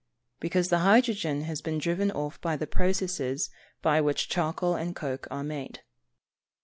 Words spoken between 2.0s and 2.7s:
off by the